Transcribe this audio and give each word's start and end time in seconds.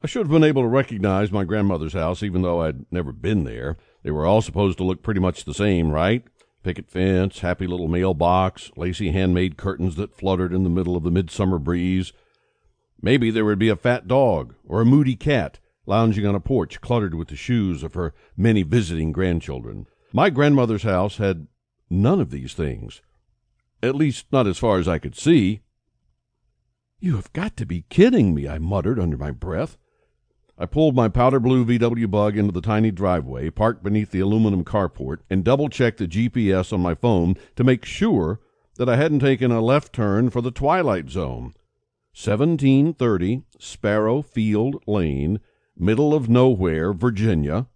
I 0.00 0.06
should 0.06 0.22
have 0.22 0.30
been 0.30 0.44
able 0.44 0.62
to 0.62 0.68
recognize 0.68 1.32
my 1.32 1.42
grandmother's 1.42 1.94
house 1.94 2.22
even 2.22 2.42
though 2.42 2.62
I'd 2.62 2.90
never 2.92 3.12
been 3.12 3.42
there. 3.42 3.76
They 4.04 4.12
were 4.12 4.26
all 4.26 4.40
supposed 4.40 4.78
to 4.78 4.84
look 4.84 5.02
pretty 5.02 5.18
much 5.18 5.44
the 5.44 5.54
same, 5.54 5.90
right? 5.90 6.24
Picket 6.62 6.88
fence, 6.88 7.40
happy 7.40 7.66
little 7.66 7.88
mailbox, 7.88 8.70
lacy 8.76 9.10
handmade 9.10 9.56
curtains 9.56 9.96
that 9.96 10.14
fluttered 10.14 10.52
in 10.52 10.62
the 10.62 10.70
middle 10.70 10.96
of 10.96 11.02
the 11.02 11.10
midsummer 11.10 11.58
breeze. 11.58 12.12
Maybe 13.02 13.30
there 13.30 13.44
would 13.44 13.58
be 13.58 13.68
a 13.68 13.76
fat 13.76 14.06
dog 14.06 14.54
or 14.64 14.80
a 14.80 14.86
moody 14.86 15.16
cat 15.16 15.58
lounging 15.84 16.26
on 16.26 16.34
a 16.34 16.40
porch 16.40 16.80
cluttered 16.80 17.14
with 17.14 17.28
the 17.28 17.36
shoes 17.36 17.82
of 17.82 17.94
her 17.94 18.14
many 18.36 18.62
visiting 18.62 19.10
grandchildren. 19.10 19.86
My 20.12 20.30
grandmother's 20.30 20.84
house 20.84 21.16
had 21.16 21.48
none 21.90 22.20
of 22.20 22.30
these 22.30 22.54
things. 22.54 23.02
At 23.82 23.96
least, 23.96 24.26
not 24.30 24.46
as 24.46 24.58
far 24.58 24.78
as 24.78 24.86
I 24.86 24.98
could 24.98 25.16
see. 25.16 25.62
You 27.00 27.16
have 27.16 27.32
got 27.32 27.56
to 27.56 27.66
be 27.66 27.84
kidding 27.88 28.34
me, 28.34 28.46
I 28.46 28.58
muttered 28.58 29.00
under 29.00 29.16
my 29.16 29.30
breath. 29.32 29.76
I 30.60 30.66
pulled 30.66 30.96
my 30.96 31.08
powder 31.08 31.38
blue 31.38 31.64
VW 31.64 32.10
bug 32.10 32.36
into 32.36 32.50
the 32.50 32.60
tiny 32.60 32.90
driveway, 32.90 33.48
parked 33.48 33.84
beneath 33.84 34.10
the 34.10 34.18
aluminum 34.18 34.64
carport, 34.64 35.18
and 35.30 35.44
double 35.44 35.68
checked 35.68 35.98
the 35.98 36.08
GPS 36.08 36.72
on 36.72 36.80
my 36.80 36.96
phone 36.96 37.36
to 37.54 37.62
make 37.62 37.84
sure 37.84 38.40
that 38.76 38.88
I 38.88 38.96
hadn't 38.96 39.20
taken 39.20 39.52
a 39.52 39.60
left 39.60 39.92
turn 39.92 40.30
for 40.30 40.40
the 40.40 40.50
Twilight 40.50 41.10
Zone. 41.10 41.54
1730 42.12 43.44
Sparrow 43.60 44.20
Field 44.20 44.82
Lane, 44.88 45.38
middle 45.76 46.12
of 46.12 46.28
nowhere, 46.28 46.92
Virginia. 46.92 47.68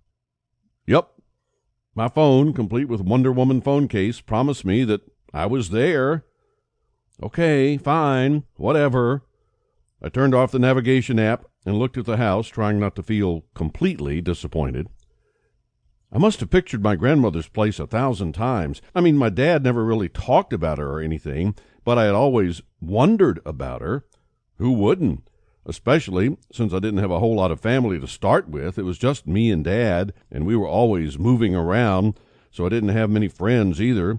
Yep. 0.86 1.08
My 1.94 2.08
phone, 2.08 2.52
complete 2.52 2.88
with 2.88 3.00
Wonder 3.00 3.30
Woman 3.30 3.60
phone 3.60 3.86
case, 3.86 4.20
promised 4.20 4.64
me 4.64 4.82
that 4.84 5.02
I 5.32 5.46
was 5.46 5.70
there. 5.70 6.24
Okay, 7.22 7.76
fine, 7.76 8.42
whatever. 8.56 9.22
I 10.04 10.08
turned 10.08 10.34
off 10.34 10.50
the 10.50 10.58
navigation 10.58 11.20
app 11.20 11.44
and 11.64 11.78
looked 11.78 11.96
at 11.96 12.06
the 12.06 12.16
house, 12.16 12.48
trying 12.48 12.80
not 12.80 12.96
to 12.96 13.04
feel 13.04 13.44
completely 13.54 14.20
disappointed. 14.20 14.88
I 16.10 16.18
must 16.18 16.40
have 16.40 16.50
pictured 16.50 16.82
my 16.82 16.96
grandmother's 16.96 17.48
place 17.48 17.78
a 17.78 17.86
thousand 17.86 18.32
times. 18.32 18.82
I 18.94 19.00
mean, 19.00 19.16
my 19.16 19.30
dad 19.30 19.62
never 19.62 19.84
really 19.84 20.08
talked 20.08 20.52
about 20.52 20.78
her 20.78 20.90
or 20.90 21.00
anything, 21.00 21.54
but 21.84 21.98
I 21.98 22.04
had 22.04 22.14
always 22.14 22.62
wondered 22.80 23.40
about 23.46 23.80
her. 23.80 24.04
Who 24.58 24.72
wouldn't? 24.72 25.28
Especially 25.64 26.36
since 26.52 26.74
I 26.74 26.80
didn't 26.80 26.98
have 26.98 27.12
a 27.12 27.20
whole 27.20 27.36
lot 27.36 27.52
of 27.52 27.60
family 27.60 28.00
to 28.00 28.08
start 28.08 28.48
with. 28.48 28.78
It 28.78 28.82
was 28.82 28.98
just 28.98 29.28
me 29.28 29.52
and 29.52 29.64
dad, 29.64 30.12
and 30.30 30.44
we 30.44 30.56
were 30.56 30.68
always 30.68 31.18
moving 31.18 31.54
around, 31.54 32.18
so 32.50 32.66
I 32.66 32.70
didn't 32.70 32.90
have 32.90 33.08
many 33.08 33.28
friends 33.28 33.80
either. 33.80 34.18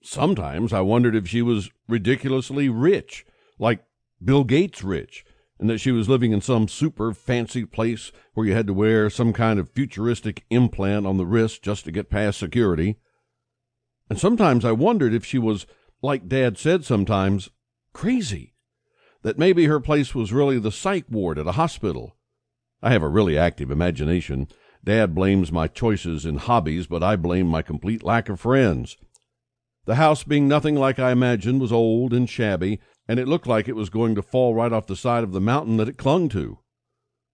Sometimes 0.00 0.72
I 0.72 0.80
wondered 0.80 1.16
if 1.16 1.28
she 1.28 1.42
was 1.42 1.70
ridiculously 1.88 2.68
rich, 2.68 3.26
like 3.58 3.84
Bill 4.22 4.44
Gates 4.44 4.82
rich, 4.82 5.24
and 5.58 5.68
that 5.68 5.78
she 5.78 5.90
was 5.90 6.08
living 6.08 6.32
in 6.32 6.40
some 6.40 6.68
super 6.68 7.12
fancy 7.12 7.64
place 7.64 8.12
where 8.34 8.46
you 8.46 8.54
had 8.54 8.66
to 8.66 8.74
wear 8.74 9.10
some 9.10 9.32
kind 9.32 9.58
of 9.58 9.70
futuristic 9.70 10.44
implant 10.50 11.06
on 11.06 11.16
the 11.16 11.26
wrist 11.26 11.62
just 11.62 11.84
to 11.84 11.92
get 11.92 12.10
past 12.10 12.38
security. 12.38 12.96
And 14.08 14.18
sometimes 14.18 14.64
I 14.64 14.72
wondered 14.72 15.12
if 15.12 15.24
she 15.24 15.38
was, 15.38 15.66
like 16.00 16.28
Dad 16.28 16.58
said 16.58 16.84
sometimes, 16.84 17.50
crazy. 17.92 18.54
That 19.22 19.38
maybe 19.38 19.66
her 19.66 19.80
place 19.80 20.14
was 20.14 20.32
really 20.32 20.58
the 20.58 20.70
psych 20.70 21.06
ward 21.10 21.38
at 21.38 21.46
a 21.46 21.52
hospital. 21.52 22.16
I 22.80 22.92
have 22.92 23.02
a 23.02 23.08
really 23.08 23.36
active 23.36 23.70
imagination. 23.70 24.46
Dad 24.84 25.14
blames 25.14 25.50
my 25.50 25.66
choices 25.66 26.24
in 26.24 26.36
hobbies, 26.36 26.86
but 26.86 27.02
I 27.02 27.16
blame 27.16 27.48
my 27.48 27.62
complete 27.62 28.04
lack 28.04 28.28
of 28.28 28.40
friends. 28.40 28.96
The 29.86 29.96
house, 29.96 30.22
being 30.22 30.46
nothing 30.46 30.76
like 30.76 30.98
I 31.00 31.10
imagined, 31.10 31.60
was 31.60 31.72
old 31.72 32.12
and 32.12 32.30
shabby, 32.30 32.78
and 33.08 33.18
it 33.18 33.26
looked 33.26 33.46
like 33.46 33.66
it 33.66 33.76
was 33.76 33.88
going 33.88 34.14
to 34.14 34.22
fall 34.22 34.54
right 34.54 34.72
off 34.72 34.86
the 34.86 34.94
side 34.94 35.24
of 35.24 35.32
the 35.32 35.40
mountain 35.40 35.78
that 35.78 35.88
it 35.88 35.96
clung 35.96 36.28
to. 36.28 36.58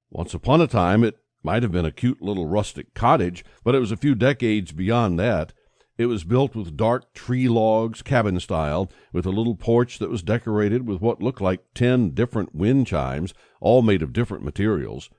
Once 0.08 0.32
upon 0.32 0.60
a 0.60 0.68
time, 0.68 1.02
it 1.02 1.18
might 1.42 1.64
have 1.64 1.72
been 1.72 1.84
a 1.84 1.90
cute 1.90 2.22
little 2.22 2.46
rustic 2.46 2.94
cottage, 2.94 3.44
but 3.64 3.74
it 3.74 3.80
was 3.80 3.90
a 3.90 3.96
few 3.96 4.14
decades 4.14 4.70
beyond 4.72 5.18
that. 5.18 5.52
It 5.98 6.06
was 6.06 6.24
built 6.24 6.54
with 6.54 6.76
dark 6.76 7.12
tree 7.12 7.48
logs, 7.48 8.02
cabin 8.02 8.40
style, 8.40 8.90
with 9.12 9.26
a 9.26 9.30
little 9.30 9.54
porch 9.56 9.98
that 9.98 10.10
was 10.10 10.22
decorated 10.22 10.86
with 10.86 11.00
what 11.00 11.22
looked 11.22 11.40
like 11.40 11.74
ten 11.74 12.10
different 12.10 12.54
wind 12.54 12.86
chimes, 12.86 13.34
all 13.60 13.82
made 13.82 14.02
of 14.02 14.12
different 14.12 14.44
materials. 14.44 15.10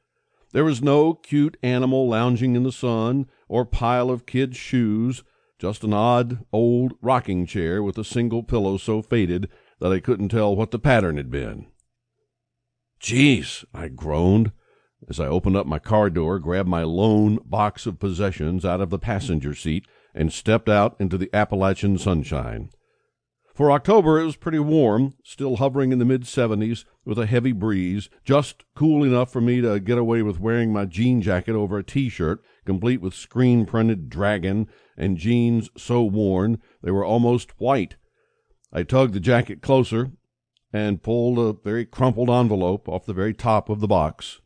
There 0.51 0.65
was 0.65 0.81
no 0.81 1.13
cute 1.13 1.57
animal 1.61 2.07
lounging 2.07 2.55
in 2.55 2.63
the 2.63 2.71
sun, 2.71 3.27
or 3.47 3.65
pile 3.65 4.09
of 4.09 4.25
kids' 4.25 4.57
shoes, 4.57 5.23
just 5.59 5.83
an 5.83 5.93
odd 5.93 6.45
old 6.51 6.93
rocking 7.01 7.45
chair 7.45 7.81
with 7.83 7.97
a 7.97 8.03
single 8.03 8.43
pillow 8.43 8.77
so 8.77 9.01
faded 9.01 9.49
that 9.79 9.91
I 9.91 9.99
couldn't 9.99 10.29
tell 10.29 10.55
what 10.55 10.71
the 10.71 10.79
pattern 10.79 11.17
had 11.17 11.29
been. 11.29 11.67
Jeez, 13.01 13.65
I 13.73 13.89
groaned 13.89 14.51
as 15.07 15.19
I 15.19 15.27
opened 15.27 15.55
up 15.55 15.67
my 15.67 15.79
car 15.79 16.09
door, 16.09 16.39
grabbed 16.39 16.69
my 16.69 16.83
lone 16.83 17.39
box 17.45 17.85
of 17.85 17.99
possessions 17.99 18.65
out 18.65 18.81
of 18.81 18.89
the 18.89 18.99
passenger 18.99 19.53
seat, 19.53 19.85
and 20.13 20.31
stepped 20.31 20.69
out 20.69 20.95
into 20.99 21.17
the 21.17 21.29
Appalachian 21.33 21.97
sunshine. 21.97 22.69
For 23.53 23.71
October, 23.71 24.19
it 24.19 24.25
was 24.25 24.35
pretty 24.35 24.59
warm, 24.59 25.13
still 25.23 25.57
hovering 25.57 25.91
in 25.91 25.99
the 25.99 26.05
mid 26.05 26.23
70s 26.23 26.85
with 27.05 27.19
a 27.19 27.25
heavy 27.25 27.51
breeze, 27.51 28.09
just 28.23 28.63
cool 28.75 29.03
enough 29.03 29.31
for 29.31 29.41
me 29.41 29.61
to 29.61 29.79
get 29.79 29.97
away 29.97 30.21
with 30.21 30.39
wearing 30.39 30.73
my 30.73 30.85
jean 30.85 31.21
jacket 31.21 31.55
over 31.55 31.77
a 31.77 31.83
t 31.83 32.09
shirt, 32.09 32.43
complete 32.65 32.99
with 32.99 33.13
screen 33.13 33.65
printed 33.65 34.09
dragon, 34.09 34.67
and 34.97 35.17
jeans 35.17 35.69
so 35.77 36.03
worn 36.03 36.61
they 36.81 36.91
were 36.91 37.05
almost 37.05 37.59
white 37.59 37.95
I 38.75 38.83
tugged 38.83 39.13
the 39.13 39.21
jacket 39.21 39.61
closer 39.61 40.11
and 40.73 41.01
pulled 41.01 41.39
a 41.39 41.53
very 41.53 41.85
crumpled 41.85 42.29
envelope 42.29 42.89
off 42.89 43.05
the 43.05 43.13
very 43.13 43.33
top 43.33 43.69
of 43.69 43.79
the 43.79 43.87
box. 43.87 44.41